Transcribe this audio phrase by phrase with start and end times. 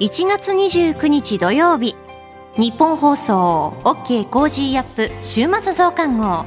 [0.00, 1.96] 1月29日土曜日
[2.56, 6.46] 日本放送 OK コージーアップ週末増刊号。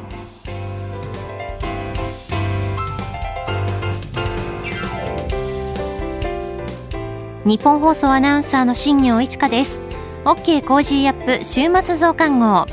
[7.43, 9.83] ニッポン放送アナウンサーの新行市佳です。
[10.23, 12.67] OK コージーアップ週末増刊号。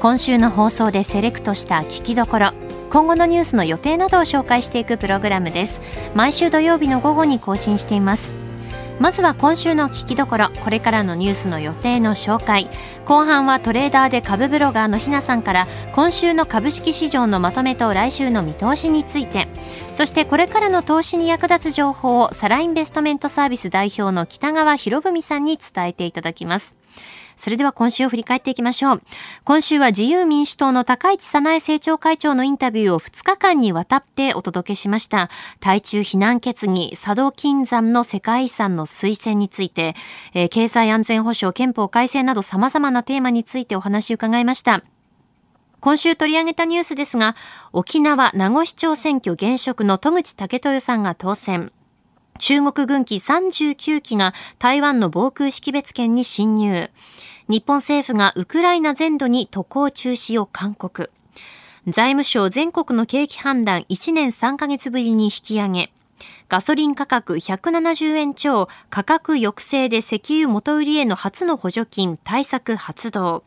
[0.00, 2.52] 今週の放送でセレクトした聞きどころ。
[2.90, 5.80] 今後のニュースの予定などを紹介していくプログラムです。
[6.14, 8.32] 毎週土曜日の午後に更新しています。
[9.00, 12.68] まずは今週の聞きどころこれからのニュースの予定の紹介
[13.06, 19.48] 後半はトレーダーで株ブロガーのひなさんから今週の株式市場のまとめと来週の見通しについて
[19.94, 26.76] そしてこれからの投資に役立つ情報をサラインベストメントサービス代表の北川博文さんに伝えていただきます
[27.40, 29.02] それでは今週を振り返っていきましょう。
[29.44, 35.30] 今週は自由民主党の高市早苗政調会長のインタビューを2日間にわたってお届けしました。
[35.58, 39.94] 対中避難決議、佐渡金山の世界遺産の推薦について、
[40.34, 44.82] えー、経済安全保障、憲法改正など様々なテーマについてお話を伺いました。
[45.80, 47.36] 今週取り上げたニュースですが、
[47.72, 51.72] 沖縄名護市長選挙現職の戸口武豊さんが当選。
[52.38, 56.90] 中国軍機39機が台湾の防空識別圏に侵入。
[57.48, 61.10] 日本政府がウクライナ全土に渡航中止を勧告。
[61.86, 65.92] 財務省全国の景気判断1年3ヶ月ぶりに引き上げ。
[66.50, 73.44] ガソリン価格170円超、価格抑制で石油元売りへの初の補助金対策発動。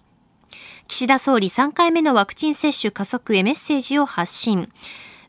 [0.87, 4.69] 岸田総理3回目のワクチン接種加速へメッセージを発信。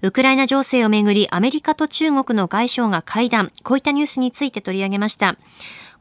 [0.03, 5.37] ウクライナ情勢をめぐりアメリカと中国の外相が会談、こういったニュースについて取り上げました。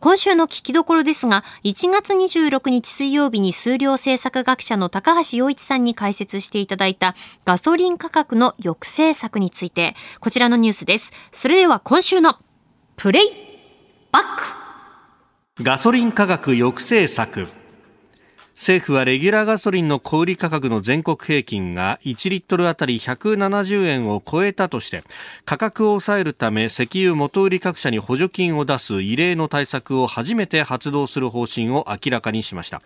[0.04, 11.14] 今週の聞きどころですが、1月26日水曜日に数量政策学者の高橋洋一さんに解説していただいたガソリン価格の抑制策について、こちらのニュースです。
[11.32, 12.38] それでは今週の
[12.98, 13.30] プレイ
[14.12, 14.24] バッ
[15.56, 17.48] クガソリン価格抑制策
[18.64, 25.04] 政府はレギュラーガソリンの小売価格の全国平均が1リットルあたり170円を超えたとして
[25.44, 32.82] 価格を抑えるため石油元売り各社に補助金を出す異例の対策を初めて発動する方針を明らかにしました。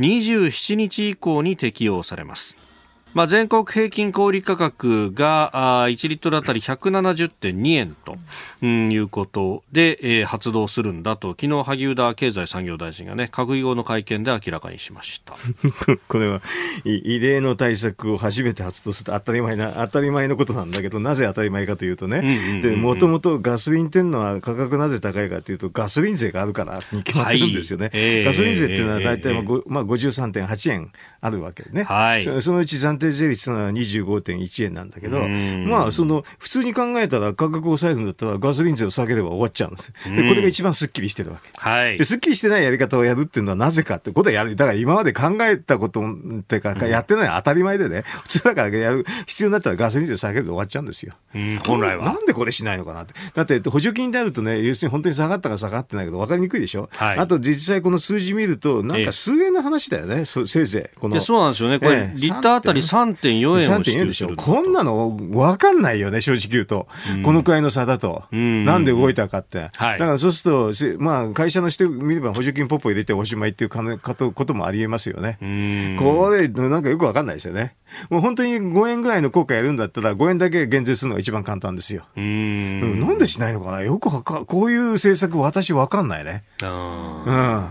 [0.00, 2.71] 27日以降に適用されます。
[3.14, 5.50] まあ、全国平均小売価格が
[5.88, 8.16] 1リットルあたり170.2円と、
[8.62, 15.34] うん、いうことで、えー、発動するんだと昨日萩生田経済産業大臣がね閣議後の会見で明らかにしました。
[16.08, 16.40] これは
[16.84, 27.92] 異例の対策を初めて発動する当たり前な当たり前のことなんだけどなぜ当たり前かというとねもともとガソリンっていうのは価格なぜ高いかというとガソリン税があるからに決まってるんですよね、はい。
[27.94, 35.28] えー、ガソリン税っていうのは大体まあ、えー、まあ、53.8円あるわけね、はい、そのうち暫定税率は25.1円なんだけど、
[35.68, 41.50] まあ、その、普通に考えたら価格を抑えるんだったらガソリン税を下げれば終わっちゃうんですで、これが一番すっきりしてるわけ。
[41.54, 42.04] はい。
[42.04, 44.56] すっきりしてないやり方をやるっていうのはなぜかってことはやる。
[44.56, 51.14] だから今まで考えたことってか、やってない当たり前でね、普通だからやる必要になったらガソリン税を下げるで終わっちゃうんですよ。
[51.66, 52.04] 本来は。
[52.04, 53.14] なんでこれしないのかなって。
[53.34, 56.88] だって補助金であるとね、要するに本当に下がったか下がってないけど分かりにくいでしょ？
[56.92, 57.18] はい。
[57.18, 60.98] あと実際この数字見ると、なんか数円の話だよね、せいぜい。
[60.98, 61.20] この。
[61.20, 61.78] そうなんですよね。
[61.78, 64.36] これ、リッターあたり3.4円を支給でしょ。
[64.36, 66.88] こんなの分かんないよね、正直言うと。
[67.14, 68.24] うん、このくらいの差だと。
[68.30, 69.70] うん、なんで動いたかって。
[69.76, 73.82] はい、だからそうすると、まあ、会社のしてみれば補助金ポッポ入れておしまいっていうか
[74.14, 75.38] こともありえますよね。
[75.98, 77.74] これ、なんかよく分かんないですよね。
[78.10, 82.04] もう本当に5円ぐらいの効果やるんだったら、5円だけ減税するのが一番簡単ですよ。
[82.16, 86.44] うん,、なんでしないのかなよくわか、こういう政策私わかんないね。
[86.62, 87.68] うん。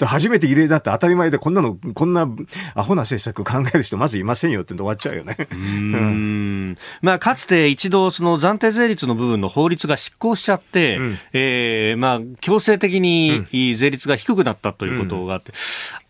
[0.00, 2.28] 初めて異例だって当たり前でこんなの、こんな
[2.74, 5.36] アホな政策考える人まずいませんよって終わっちゃうよね。
[5.50, 6.76] うん。
[7.00, 15.56] まあ、かつて一度その暫定税率の部分の法律が失効しちゃって、うん、えー、まあ、強制的に税率が低くなったということがあって、うん、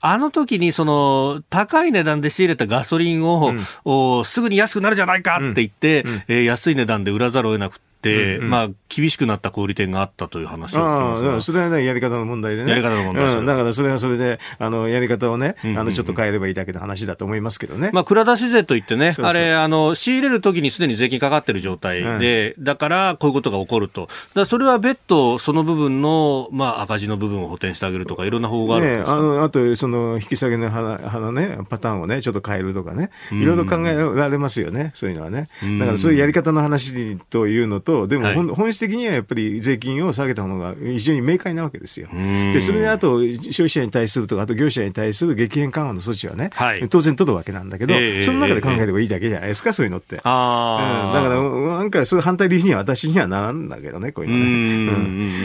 [0.01, 3.53] あの時にその高い値段で仕入れたガソリンを、
[3.85, 12.71] うん、すぐに安くなるじゃないかって言って、うん、えー、安い値段で売らざるを得なくて、うんうん、まあ、厳しくなった小売店があったという話をそれはね、やり方の問題でね。
[12.71, 17.91] やり方の問題、うん、だからそれはそれで、あの、やり方をね、あの、ちょっと変えればいいだけの話だと思いますけどね。
[17.93, 19.35] まあ、蔵出し税といってね、そうそう。
[19.35, 24.09] あれ、あの、仕入れるときにすでに税金かかってる状態で、うん、だから、こういうことが起こると。
[24.35, 35.49] だそれは別途、その部分の、まあ、赤字の部分を補填してあげるとか、いろんな方法があるんですか、ね、あの、あと、その、引き下げの花のね、パターンをね、ちょっと変えるとかね、いろいろ考えられますよね、そういうのはね。
[35.79, 42.09] だから、そういうやり方の話というのと、と、でも、はい、本質的にはやっぱり税金を下げたものが非常に明快なわけですよ。
[42.13, 50.21] で、それであと、消費者に対するとか、あと業者に対する激変緩和の措置はね、はい、当然取るわけなんだけど、えー、その中で考えればいいだけじゃないですか、そういうのって。
[50.25, 54.45] あうん、だから、なんか、そういう反対理由には私にはならんだけどね、こういうのね。
[54.45, 54.49] う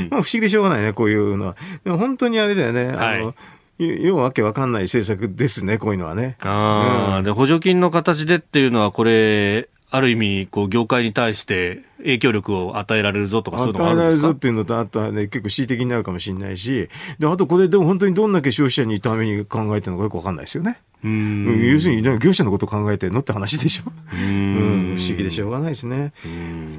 [0.06, 1.56] んまあ、不思議でしょうがないね、こういうのは。
[1.84, 2.90] でも本当にあれだよね。
[2.98, 3.36] あの、
[3.80, 6.38] ようわけわかんない政策ですね、こういうのはね。
[6.40, 14.04] ああ、うん、で、補助金の形でっていうのは、これ、ある意味、こう、業界に対して影響力を与えられるぞとか、そういうのがあるんですか？
[14.04, 16.90] 与えられるぞっていうのと、あとはね、結構恣意的になるかもしれないし、
[17.20, 20.80] で、あとこれでも本当にどんだけ消費者にために考えてるのかよくわかんないですよね。
[21.04, 23.92] 要するに、業者のことを考えてるのって話でしょ？
[24.12, 26.12] うん、不思議でしょうがないですね。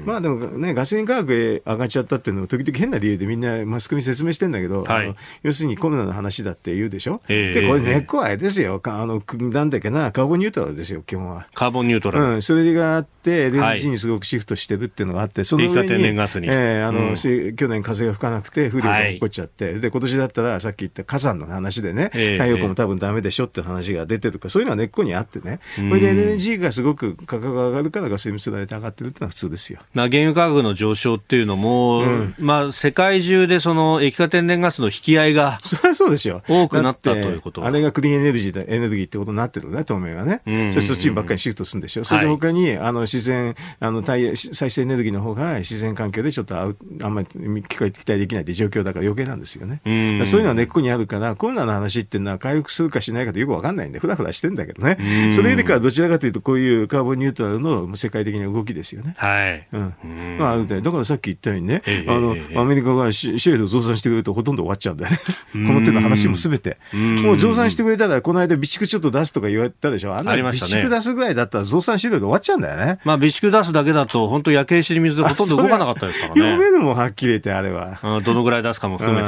[0.05, 7.21] まあでもね、ガソリン価格上がっちゃったっていうのは、時々変な理由でみんなマスコミ説明してんだけど、はい、要するにコロナの話だって言うでしょ？
[7.29, 8.81] えー、で、これ根っこはあれですよ。
[8.83, 11.47] あの、なんだっけな、カーボンニュートラルですよ、基本は。
[11.53, 12.25] カーボンニュートラル。
[12.33, 16.47] うん、それがあって、LNG にすごくシフトしてるっていうのがあって、その上に、天然ガスに。
[16.49, 29.79] えー、あの、うん、去年風が吹かなくて、風量が起こっちゃって、はい、で、今年だったらさっき言った火山の話でね、太陽光も多分ダメでしょって話が出てるから、そういうのは根っこにあってね、これで LNG がすごく価格が上がるからガソリン代で上がってるってのは普通ですよ。
[29.93, 36.41] まあ、原油価格の上昇っていうのも、うん、まあ、世界中でその液化天然ガスの引き合いがそれはそうですよ。
[36.47, 40.41] 多くなったということあれがクリーンエネルギーエネルギーってことになってるね、当面はね。
[40.45, 40.53] うん。
[40.53, 42.03] うんうん、そそっちばっかりシフトするんでしょ。
[42.03, 46.67] それで他に、はい、あの自然、あの再生エネルギーの方が自然環境でちょっとあ
[47.07, 47.27] んまり
[47.63, 49.81] 期待できないって状況だから余計なんですよね。
[50.21, 55.31] うそういうのは根っこにあるから、コロナの話っていうのは回復するかしないかってよくわかんないんで、ふらふらしてんだけどね。
[55.31, 59.15] それよりかはどちらかというと、こういうカーボンニュートラルの世界的な動きですよね。
[59.17, 59.67] はい。
[59.71, 60.37] うん。
[60.39, 65.19] まあ、だからさっき言ったようにね、あの、アメリカがシェールを増産してくれるとほとんど終わっちゃうんだよね。
[65.53, 66.77] この手の話もすべて。
[66.93, 70.15] もう増産してくれたら、この間備蓄ちょっと出すとか言われたでしょ。
[70.15, 72.98] あんな備蓄出すぐらいだったら増産資料で終わっちゃうんだよね。
[73.03, 76.41] まあ、備蓄出すだけだと、本当焼け石に水でほとんど動かなかったですからね。
[76.41, 77.99] 読めるもはっきり言って、あれは。
[78.23, 79.25] どのぐらい出すかも含め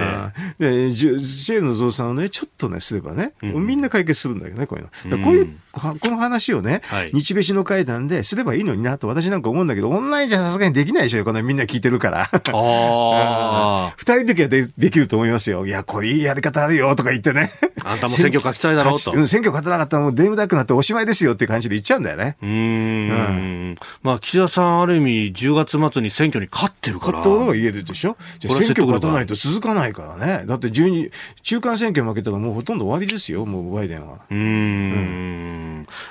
[0.58, 0.90] て。
[0.90, 5.24] で、シェールの増産をね、ちょっとね、すればね、みんな解決するんだけどね、こういうの。
[5.24, 6.82] こういう、この話をね、
[7.14, 12.22] 日米首脳会談ですればいいのになと私なんか思うんだけど、オンラインじゃさすがにできないでしょ、このみんな聞いてるから。
[12.24, 13.94] ああ。
[13.98, 15.66] 二人の時はでできると思いますよ。
[15.66, 17.52] いや、これいいやり方あるよとか言ってね。
[17.84, 19.12] あんたも選挙書きたいだろうと。
[19.16, 22.38] うん、選挙勝てなかったらもうデームダックなっておしまいですよっていう感じで言っちゃうんだよね。
[22.42, 22.50] うん。
[22.50, 23.76] うん。
[24.04, 27.20] まあ、岸田さんある意味10月末に選挙に勝ってるから。
[27.20, 28.18] 勝ったことが言えるでしょ？
[28.40, 30.46] じゃ選挙勝たないと続かないからね。
[30.46, 31.12] だって12、
[31.44, 34.20] 中間選挙負けたらもうほとんど終わりですよ、もうバイデンは。
[34.30, 34.38] うん。
[34.38, 35.61] うん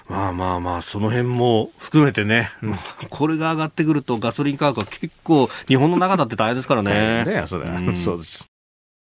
[0.09, 2.75] まあまあまあ、その辺も含めてね、うん、
[3.11, 7.25] これが上がってくるとガソリン価格は結構日本の中だって大変ですからね。
[7.25, 8.51] ねそれは、うん、 そうです。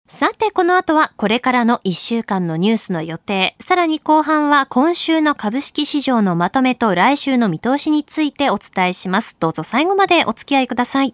[0.09, 9.35] さて、この後はこれからの1週間のニュースの予定、さらに後半は今週の株式市場のまとめと来週の見通しについてお伝えします。
[9.37, 11.13] どうぞ最後までお付き合いください。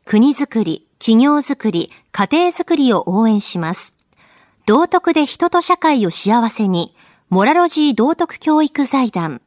[0.11, 3.95] 国づくり、企業づくり、家庭づくりを応援します。
[4.65, 6.93] 道徳で人と社会を幸せに、
[7.29, 9.41] モラロジー道徳教育財団。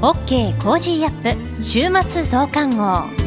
[0.00, 3.23] OK コージーアップ週末増刊号。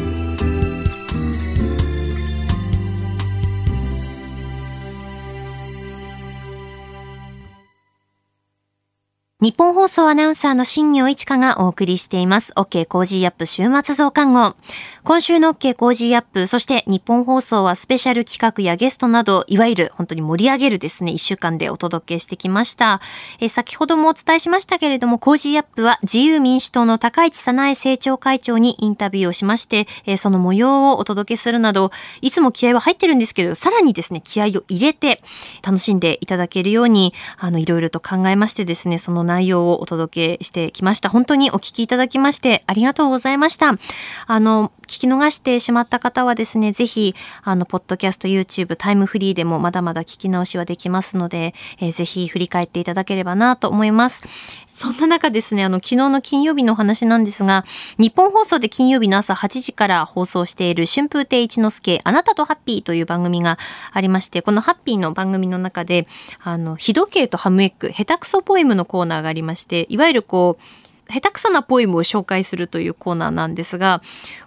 [9.40, 12.54] ニッポン放送アナウンサーの新行市佳がお送りしています。
[12.54, 14.56] OK Cozy up 週末増刊号。
[15.04, 23.00] 今週の OK コージーアップ、そして日本放送はスペシャル企画やゲストなど、いわゆる本当に盛り上げるですね、一週間でお届けしてきました。
[23.40, 31.92] え先ほどもお伝えしましたけれども、 Cozy up は自由民主党の高市早苗政調会長にインタビューをしまして、えその模様をお届けするなど、
[32.22, 35.22] いつも気合は入ってるんですけど、さらにですね、気合を入れて
[35.62, 41.10] 楽しんでいただけるように、あの、いろいろと考えましてですね、その内容をお届けしてきました。
[41.10, 43.78] 本当にお聞きいただきましてありがとうございました。
[44.26, 54.24] あの、聞き逃してしまった方はですね、ぜひ、あの、ポッドキャスト、YouTube、タイムフリーでもまだまだ聞き直しはできますので、えー、ぜひ振り返っていただければなと思います。
[54.66, 57.66] そんな中ですね、あの、昨日の金曜日のお話なんですが、
[57.98, 63.58] 日本放送で金曜日の朝8時から放送している春風亭一之輔、あなたとハッピーという番組が
[63.92, 66.08] ありまして、このハッピーの番組の中で、
[66.44, 74.02] あの、日時計とハムエッグ、下手くそポエムのコーナーがありまして、いわゆるこう、下手くそなポエムを紹介するというコーナーなんですが、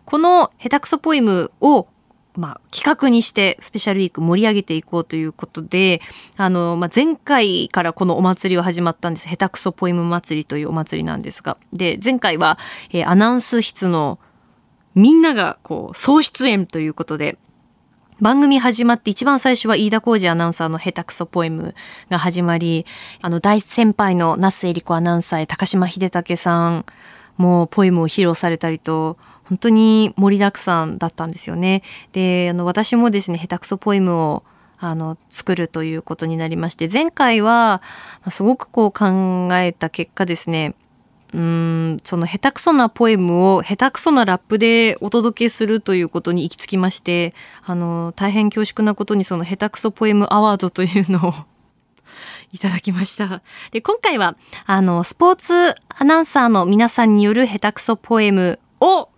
[0.05, 1.89] この下手くそポエムを
[2.37, 6.00] まあ、企画にしてスペシャルウィーク盛り上げていこうということで、
[6.37, 9.29] あの、まあ、前回からこのお祭りは始まったんです。
[9.29, 11.57] 下手くそポエム祭りというお祭りなんですが。
[11.73, 12.59] で、前回は、
[12.93, 14.19] えー、アナウンス室の
[14.95, 17.37] みんながこう、総出演ということで、
[18.21, 21.75] 番組始まって一番最初は飯田浩二アナウンサーの下手くそポエム
[22.11, 22.85] が始まり、
[23.23, 26.85] あの大先輩の那須恵理子アナウンサーへ高島秀武さん
[27.39, 31.83] もポエムを披露されたりと、本当に盛りだくさんだったんですよね。
[32.12, 34.43] で、あの私もですね、下手くそポエムを
[34.79, 37.83] あの、作るということになりまして、前回は、
[38.31, 40.75] すごくこう考えた結果ですね、
[41.33, 47.35] うんその下手くそなポエムを下手くそなラップでお届けするということに行き着きまして
[47.65, 51.35] あの大変恐縮なことにその下手くそポエムアワードというのを
[52.53, 53.43] いただきました。
[53.71, 59.09] で今回はあのスポーツアナウンサーの皆さんによる下手くそポエムを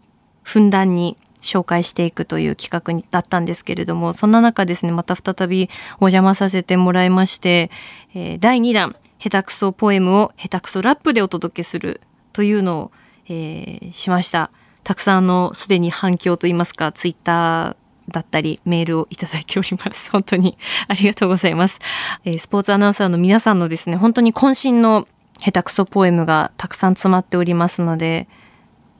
[0.42, 7.70] ふんだんに紹介していくという企画だったんですけれどもそんな中ですねまた再びお邪魔させてもらいまして、
[8.14, 12.00] えー、第2弾下手くそポエムを下手くそラップでお届けする
[12.32, 12.92] というのを、
[13.28, 14.50] えー、しました。
[14.82, 17.76] たくさんのすでに反響といいますか、ツイッター
[18.08, 20.10] だったりメールをいただいております。
[20.10, 21.78] 本当にありがとうございます。
[22.24, 25.06] えー、スポーツアナウンサーの皆さんのですね、本当に渾身の
[25.38, 28.26] 下手くそポエムがたくさん詰まっておりますので、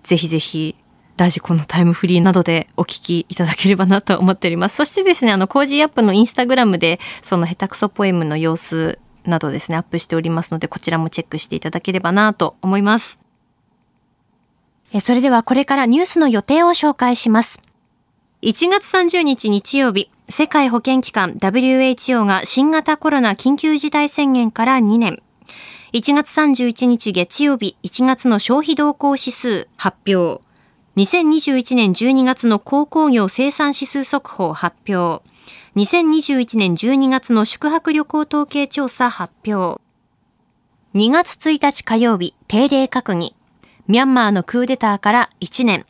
[0.05, 0.77] ぜひぜひ
[1.17, 4.77] radiko のタイムフリーなどでお聞きいただければなと思っております。
[4.77, 13.21] そしてですね、あの、 Cozy up のインスタグラムで、その下手くそポエムの様子などですね、アップしておりますので、こちらもチェックしていただければなと思います。
[15.01, 17.63] それではこれからニュースの予定を紹介します。
[18.43, 25.23] 1月30日日曜日、世界保健機関 WHO が新型コロナ緊急事態宣言から2年。
[25.93, 30.43] 1月31日月曜日、1月の消費動向指数発表。
[30.97, 35.23] 2021年12月の鉱工業生産指数速報発表。
[35.75, 39.81] 2021年12月の宿泊旅行統計調査発表。
[40.95, 43.35] 2月1日火曜日、定例閣議。
[43.87, 45.87] ミャンマーのクーデターから1年。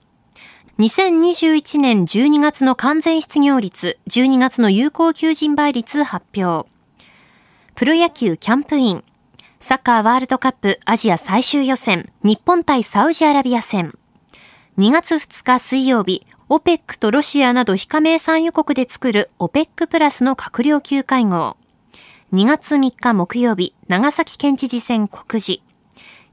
[0.78, 6.70] 2021年12月の完全失業率、12月の有効求人倍率発表。
[7.74, 9.04] プロ野球キャンプイン。
[9.58, 13.98] サッカーワールドカップアジア最終予選、日本対サウジアラビア戦。
[14.78, 21.56] 2月2日水曜日、OPEC とロシアなど非加盟産油国で作る OPEC プラスの閣僚級会合。
[22.34, 25.62] 2月3日木曜日、長崎県知事選告示。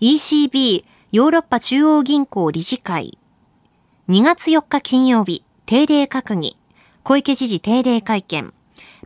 [0.01, 0.83] ECB、
[1.13, 3.17] ヨーロッパ中央銀行理事会。
[4.09, 6.57] 2月4日金曜日、定例閣議。
[7.03, 8.53] 小池知事定例会見。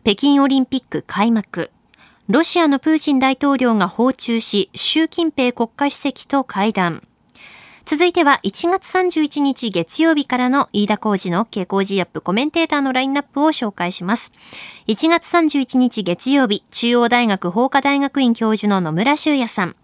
[0.02, 1.70] 北京オリンピック開幕。
[2.26, 7.06] ロシアのプーチン大統領が訪中し、習近平国家主席と会談。
[7.86, 14.32] 続いては1月31日月曜日からの飯田工事の OK 工事アップコメンテーターのラインナップを紹介します。
[14.86, 19.76] 1月31日月曜日、中央大学法科大学院教授の野村修也さん。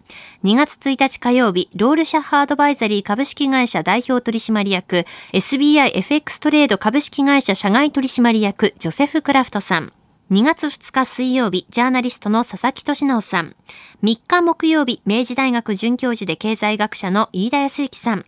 [0.43, 9.93] 2月1日火曜日、ロールシャッハードバイザリー株式会社代表取締役、SBIFX トレード株式会社社外取締役、ジョセフ・クラフトさん。
[10.31, 13.53] 2月2日水曜日、ジャーナリストの佐々木俊直さん。
[14.01, 18.25] 3日木曜日、明治大学准教授で経済学者の飯田康之さん。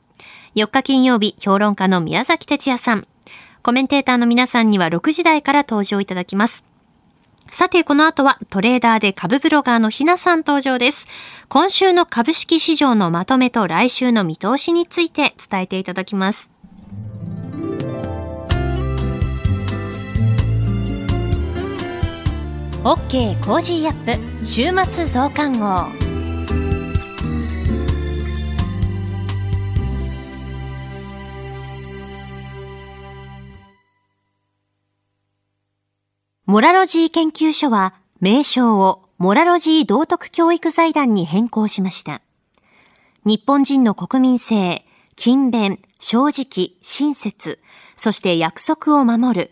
[0.55, 3.07] 4日金曜日、評論家の宮崎哲也さん。
[3.61, 6.65] コメンテーターの皆さんには6時台から登場いただきます。
[7.53, 11.07] さて、この後はトレーダーで株ブロガーのひなさん登場です。
[11.47, 16.51] 今週の株式市場のまとめと来週の見通しについて伝えていただきます。
[22.85, 25.87] OK コージーアップ週末増刊号
[36.45, 42.21] モラロジー研究所は名称をモラロジー道徳教育財団に変更しました。
[43.23, 44.85] 日本人の国民性、
[45.15, 47.59] 勤勉、正直、親切、
[47.95, 49.51] そして約束を守る、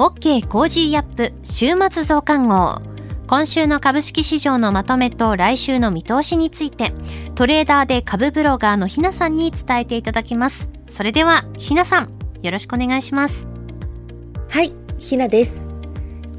[0.00, 2.80] OK コージーアップ週末増刊号。
[3.26, 6.94] 今週の株式市場のまとめと来週の見通しについて、
[7.34, 10.70] トレーダーで株ブロガーのひなさんに伝えていただきます。
[10.88, 13.46] それでは、ひなさん、よろしくお願いします。
[14.48, 15.68] はい、ひなです。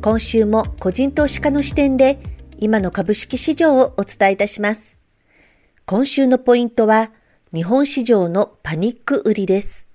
[0.01, 2.17] 今週も個人投資家の視点で、
[2.57, 4.97] 今の株式市場をお伝えいたします。
[5.85, 7.11] 今週のポイントは、
[7.53, 9.85] 日本市場のパニック売りです。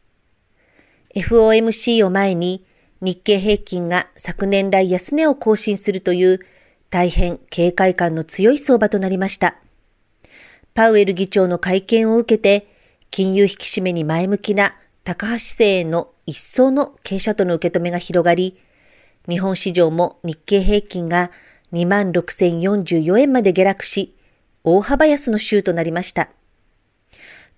[1.16, 2.64] FOMC を前に、
[3.06, 6.40] 日経平均が昨年来安値を更新するという
[6.90, 9.54] 大変警戒感の強い相場となりました。
[10.74, 12.66] パウエル議長の会見を受けて、
[13.12, 18.58] 金融引き締めに前向きな高橋製への一層の傾斜との受け止めが広がり、
[19.28, 21.30] 日本市場も日経平均が
[21.74, 24.16] 26,044円まで下落し、
[24.64, 26.30] 大幅安の週となりました。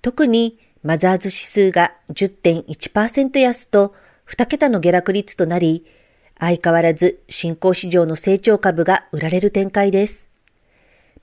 [0.03, 3.95] 特にマザーズ指数が10.1%安と
[4.29, 5.87] 2桁の下落率となり、
[6.39, 10.29] 相変わらず新興市場の成長株が売られる展開です。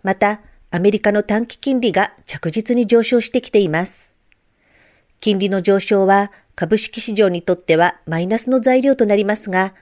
[0.01, 4.11] また、アメリカの短期金利が着実に上昇してきています。
[5.21, 9.75] 金利の上昇は株式市場にとってはマイナスの材料となりますが、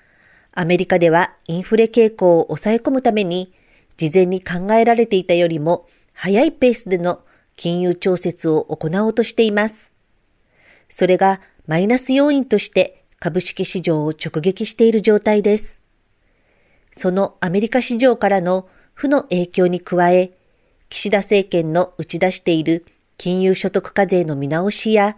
[0.51, 3.53] アメリカではインフレ傾向を抑え込むために、
[3.95, 7.21] 事前に考えられていたよりも早いペースでの
[7.55, 9.93] 金融調節を行おうとしています。
[10.89, 15.79] それがマイナス要因として株式市場を直撃している状態です。
[16.91, 20.31] そのアメリカ市場からの負の影響に加え、
[20.89, 25.15] 岸田政権の打ち出している金融所得課税の見直しや、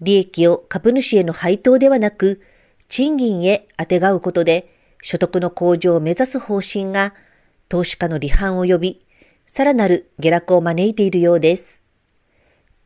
[0.00, 2.42] 利益を株主への配当ではなく、
[2.88, 7.14] 賃金へ当てがうことで、所得の向上を目指す方針が、
[7.68, 9.06] 投資家の離反を呼び、
[9.46, 11.80] さらなる下落を招いているようです。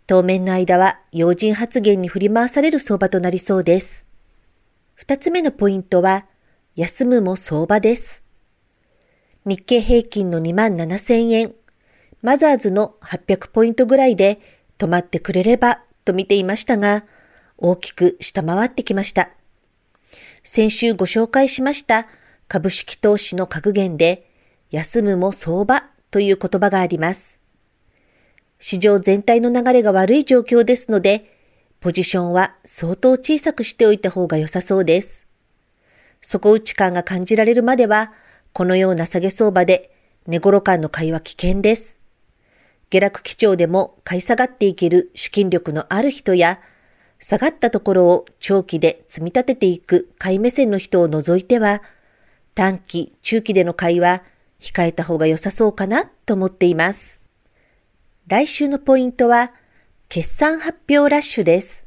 [0.06, 4.12] 当面の間は、要人発言に振り回される相場となりそうです。
[5.02, 6.26] 二つ目のポイントは、
[6.76, 8.23] 休むも相場です。
[9.44, 11.54] 日経平均の2万7千円、
[12.23, 14.38] マザーズの800ポイントぐらいで
[14.78, 17.04] 止まってくれればと見ていましたが、
[17.59, 19.30] 大きく下回ってきました。
[20.44, 22.06] 先週ご紹介しました
[22.47, 24.30] 株式投資の格言で、
[24.71, 25.82] 休むも相場
[26.12, 27.41] という言葉があります。
[28.60, 31.42] 市場全体の流れが悪い状況ですので、
[31.82, 35.26] ポジションは相当小さくしておいた方が良さそうです。
[36.21, 38.12] 底打ち感が感じられるまでは、
[38.52, 39.90] このような下げ相場で
[40.28, 41.99] 寝頃感の買いは危険です。
[42.88, 46.60] 下落基調でも買い下がっていける資金力のある人や、
[47.18, 51.82] 下がったところを長期で積み立てていく買い目線の人を除いては、
[52.54, 54.23] 短期、中期での買いは
[54.60, 57.21] 控えた方が良さそうかなと思っています。
[58.28, 59.50] 来週のポイントは、
[60.14, 61.86] 決算発表ラッシュです。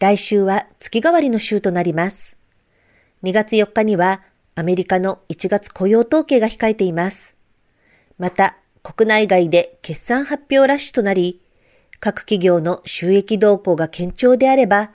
[0.00, 2.36] 来週は月替わりの週となります。
[3.22, 4.20] 2月4日には
[4.54, 7.34] アメリカの1月雇用統計が控えています。
[8.18, 11.40] また、国内外で決算発表ラッシュとなり、
[12.00, 14.90] 各企業の収益動向が堅調であれば、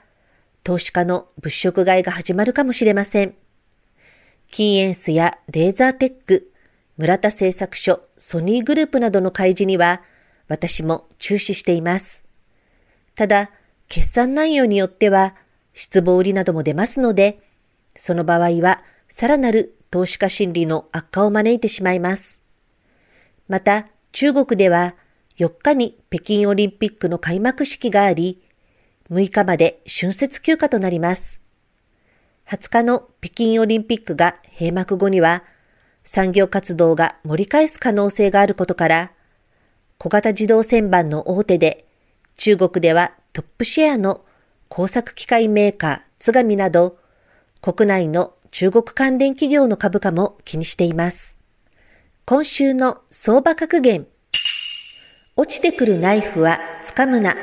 [0.63, 3.33] 投資家の物色買いが始まるかもしれません。
[4.51, 6.51] キーエンスやレーザーテック、
[6.97, 10.03] 村田製作所、ソニーグループなどの開示には、
[10.49, 12.25] 私も注視しています。
[13.15, 13.51] ただ、
[13.87, 15.35] 決算内容によっては、
[15.73, 17.39] 失望売りなども出ますので、
[17.95, 22.41] その場合は、さらなる投資家心理の悪化を招いてしまいます。
[23.47, 24.95] また、中国では、
[25.37, 28.41] 4日に北京オリンピックの開幕式があり、
[29.11, 31.41] 6日まで春節休暇となります。
[32.47, 35.43] 20日の北京オリンピックが閉幕後には、
[36.03, 39.11] 産業活動が盛り返す可能性があることから、
[40.01, 41.85] 小型自動旋盤の大手で、
[42.37, 44.21] 中国ではトップシェアの
[44.69, 46.97] 工作機械メーカー、津上など、
[47.61, 51.37] 国内の中国関連企業の株価も気にしています。
[52.23, 54.07] 今週の相場格言。
[55.35, 57.35] 落ちてくるナイフは掴むな。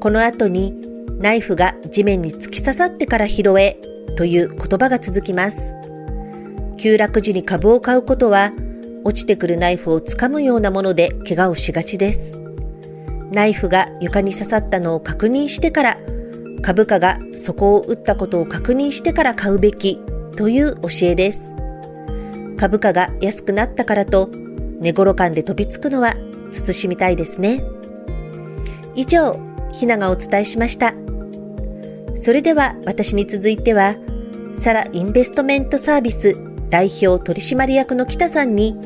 [0.00, 0.74] この後に
[1.20, 3.80] ナイフが地面に突き刺さってから拾え
[4.16, 5.72] という言葉が続きます。
[6.76, 8.50] 急落時に株を買うことは
[9.04, 12.40] 落ちてくるナイフをつかむようなもので怪我をしがちです。
[13.32, 15.98] ナイフが床に刺さったのを確認してから、
[16.62, 20.00] 株価が底を打ったことを確認してから買うべき
[20.36, 21.52] という教えです。
[22.56, 24.30] 株価が安くなったからと、
[24.80, 26.14] 寝頃感で飛びつくのは
[26.50, 27.62] 慎みたいですね。
[28.94, 29.38] 以上、
[29.72, 30.94] ひながお伝えしました。
[32.16, 33.96] それでは私に続いては、
[34.58, 36.34] サラインベストメントサービス
[36.70, 38.78] 代表取締役の北さんに、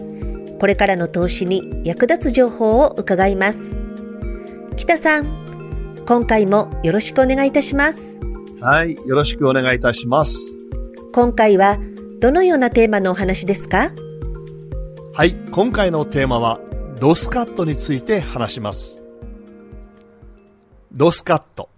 [0.59, 3.77] これからの投資に役立つ情報を伺います。
[4.77, 5.27] 北さん、
[6.07, 8.19] 今回もよろしくお願いいたします。
[8.61, 10.59] はい、よろしくお願いいたします。
[11.13, 11.79] 今回は
[12.21, 13.93] どのようなテーマのお話ですか？
[15.15, 16.61] はい、今回のテーマは
[17.01, 19.07] ロスカットについて話します。
[20.93, 21.69] ロスカット。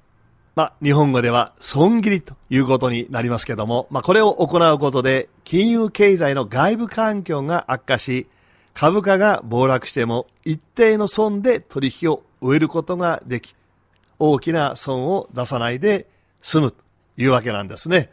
[0.57, 8.27] まあ、日本語では損切りということになりますけども、まあ、これを行うことで金融経済の外部環境が悪化し、
[8.75, 13.55] 株価が暴落しても一定の損で取引を終えることができ、
[14.19, 16.07] 大きな損を出さないで
[16.43, 16.79] 済むと
[17.17, 18.11] いうわけなんですね。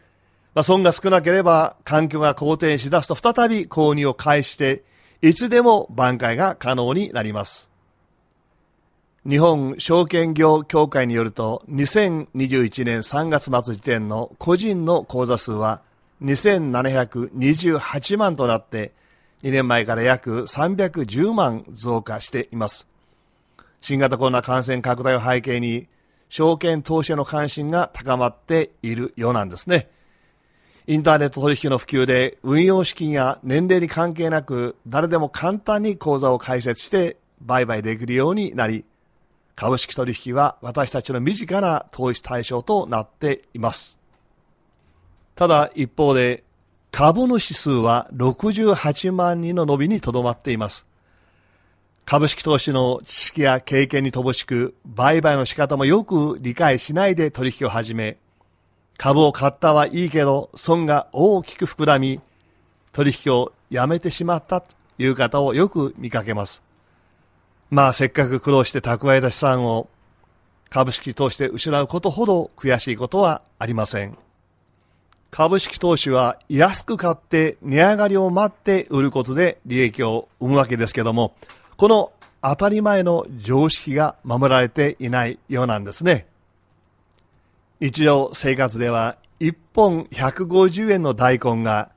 [0.53, 4.83] まあ、損が少なければ環境が好転し出すと再び購入を開始して、
[5.21, 7.69] いつでも挽回が可能になります。
[9.27, 15.81] 日本証券業協会によると、2021年3月末時点の個人の口座数は
[16.23, 18.93] 2728万となって、
[19.43, 22.87] 2年前から約310万増加しています。
[23.81, 25.87] 新型コロナ感染拡大を背景に、
[26.29, 29.89] 証券投資への関心が高まっているようなんですね。
[30.87, 38.85] インターネット取引の普及で運用資金や年齢に関係なく誰でも簡単に口座を開設して売買できるようになり、
[39.55, 43.99] 株式取引は私たちの身近な投資対象となっています。
[45.35, 46.43] ただ一方で
[46.97, 50.87] 株主数は68万人の伸びにとどまっています。
[52.05, 58.17] 株式投資の知識や経験に乏しく、売買の仕方もよく理解しないで取引を始め、
[58.97, 62.19] 株を買ったはいいけど、損が大きく膨らみ、
[62.93, 66.63] 取引をやめてしまったという方をよく見かけます。
[67.69, 69.87] まあせっかく苦労して蓄えた資産を
[70.71, 74.17] 株式投資で失うことほど悔しいことはありません。
[75.29, 81.35] 株式投資は安く買って値上がりを待って売ることで利益を生むわけですけども、
[81.75, 82.11] この
[82.41, 86.27] 当たり前の常識が守られていないようなんですね。
[87.79, 91.91] 日常生活では1本150円の大根が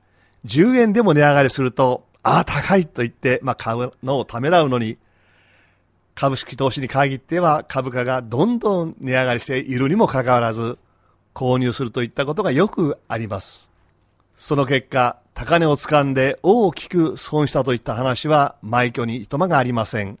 [0.45, 4.97] 10円でも値上がりすると、ああ、高いと言って、まあ、買うのをためらうのに、
[6.13, 10.77] 株式投資に限っては株価がどんどん値上がりしているにもかかわらず、
[11.33, 13.69] 購入するといったことがよくあります。
[14.35, 20.17] その結果、高値を掴んで大きく損したといった話は、埋挙にいとまがありません。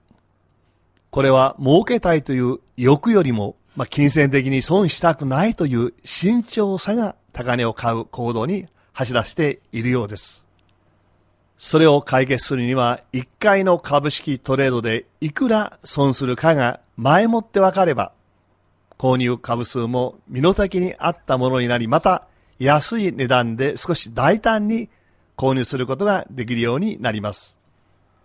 [1.09, 10.45] これは儲けたいという欲よりも、まあ、金銭的に損したくないという慎重さが高値を買う行動に走らせているようです。
[11.57, 18.13] それを解決するには、1回の株式トレードでいくら損するかが前もってわかれば、
[19.01, 22.27] 購入株数も身の丈に合ったものになり、また
[22.59, 24.89] 安い値段で少し大胆に
[25.35, 27.57] 購入することができるようになります。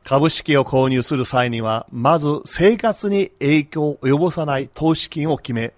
[0.05, 5.73] 株式を購入する際には、まず生活に影響を及ぼさない投資金を決め、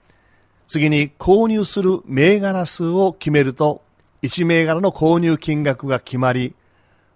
[0.67, 3.83] 次に購入する銘柄数を決めると、
[4.23, 6.57] 1銘柄の購入金額が決まり、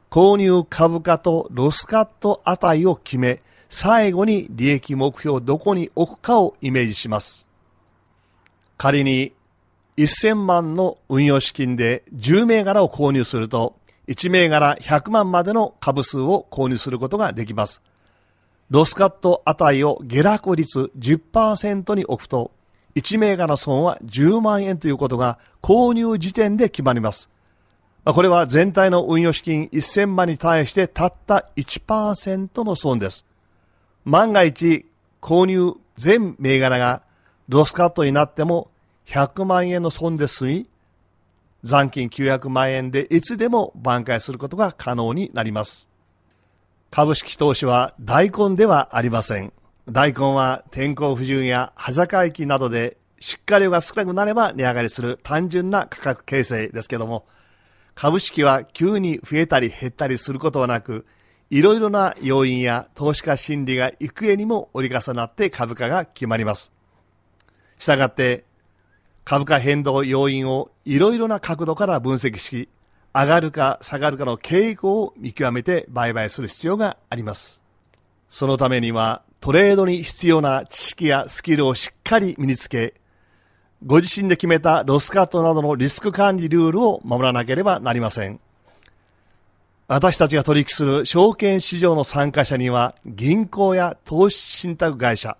[0.09, 7.49] 購入株価とロスカット値を決め、最後に利益目標をどこに置くかをイメージします。
[8.83, 9.33] 仮に
[9.97, 13.77] 1000万の運用資金で10銘柄を購入すると、
[14.09, 17.81] 1銘柄100万までの株数を購入することができます。
[18.71, 22.51] ロスカット値を下落率10%に置くと、
[22.97, 27.31] 1銘柄損は10万円ということが購入時点で決まります。
[28.05, 33.27] これは全体の運用資金1000万に対してたった1%の損です。
[34.05, 34.87] 万が一、
[35.21, 37.03] 購入全銘柄が
[37.49, 38.72] ロスカットになっても
[39.07, 40.69] 100万円の損で済み、
[41.63, 45.89] 残金900万円でいつでも挽回することが可能になります。
[46.91, 49.53] 株式投資は大根ではありません。
[49.89, 57.25] 大根は天候不順や端境期などで出荷量が少なくなれば値上がりする単純な価格形成ですけども、
[57.95, 61.07] 株式は急に増えたり減ったりすることはなく、
[61.51, 66.73] いろいろな要因や投資家心理が幾重にも折り重なって株価が決まります。
[67.79, 68.45] したがって、
[69.25, 72.69] 株価変動要因をいろいろな角度から分析し、
[73.15, 77.63] 上がるか下がるかの傾向を見極めて売買する必要があります。
[78.31, 82.95] そのためにはトレードに必要な知識やスキルをしっかり身につけ、
[83.85, 88.41] ご自身で決めたロスカットなどのリスク管理ルールを守らなければなりません。
[89.89, 95.37] 私たちが取引する証券市場の参加者には、銀行や投資信託会社、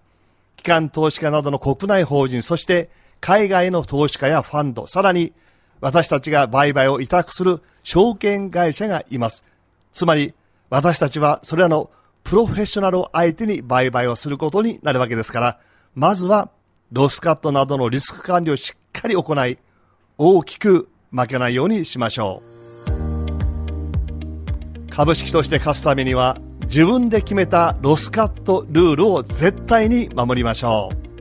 [0.57, 2.91] 機関投資家などの国内法人、そして
[3.23, 5.33] 海外の投資家やファンド、さらに
[5.81, 9.45] 私たちが売買を委託する証券会社がいます。
[9.93, 10.35] つまり、
[10.71, 11.89] 私たちはそれらの
[12.25, 15.61] プロフェッショナルを相手に売買をすることになるわけですから、
[15.95, 16.51] まずは
[16.91, 19.57] ロスカットなどのリスク管理をしっかり行い、
[20.19, 22.43] 大きく負けないようにしましょ
[22.89, 22.91] う。
[24.91, 31.12] 株式として勝つためには自分で決めたロスカットルールを絶対に守りましょう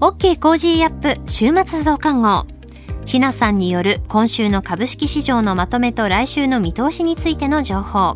[0.00, 2.46] OK コージーアップ週末増刊号。
[3.04, 8.14] ひなさんによる今週の株式市場のまとめと来週の見通しについての情報。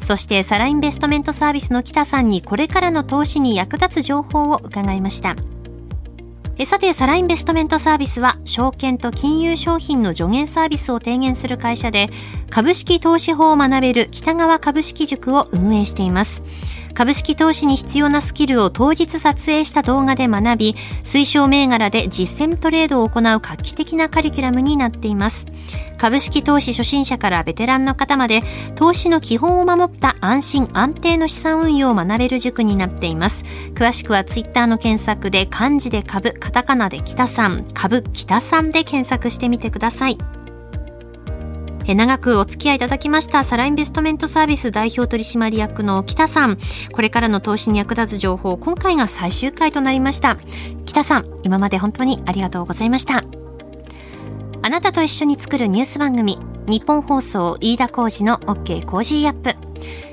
[0.00, 5.36] そしてサラインベストメントサービスの北さんにこれからの投資に役立つ情報を伺いました。
[6.64, 12.10] さて、サラインベストメントサービスは、証券と金融商品の助言サービスを提言する会社で、
[12.50, 16.42] 株式投資法を学べる北川株式塾を運営しています。
[16.94, 25.46] 株式投資に必要なスキルを当日撮影した動画で学び、推奨銘柄で実践トレードを行う画期的なカリキュラムになっています。
[25.98, 28.42] 株式投資初心者からベテランの方まで、
[28.74, 33.44] 投資の基本を守った安心安定の資産運用を学べる塾になっています。
[33.74, 40.18] 詳しくはツイッターの検索で漢字で株、カタカナで北さん、株北さんで検索してみてください。
[41.86, 46.58] 長くお付き合いいただきましたサラインベストメントサービス代表取締役の北さん。
[46.92, 50.38] これからの投資に役立つ情報今回が最終回となりました。
[50.86, 53.24] 北さん今まで本当にありがとうございました。
[54.62, 59.54] あなたと一緒に作るニュース番組日本放送飯田浩二の OK コージーアップ。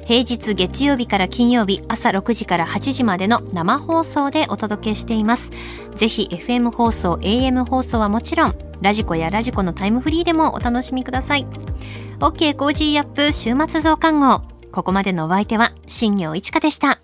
[0.10, 5.52] 平日月曜日から金曜日朝6時から8時までの生放送でお届けしています。
[5.94, 11.46] ぜひ FM 放送、AM 放送はもちろんradiko や radiko のタイムフリーでもお楽しみください。
[12.22, 14.42] OK コージーアップ週末増刊号。
[14.72, 17.00] ここまでのお相手は、新行市佳でした。